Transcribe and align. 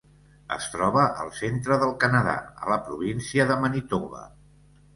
Es 0.53 0.63
troba 0.75 1.03
al 1.23 1.29
centre 1.41 1.77
del 1.85 1.93
Canadà, 2.05 2.35
a 2.63 2.73
la 2.73 2.81
província 2.89 3.49
de 3.53 3.61
Manitoba. 3.67 4.27